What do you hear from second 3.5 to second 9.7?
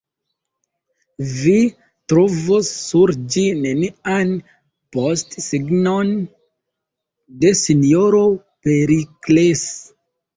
nenian postsignon de S-ro Perikles.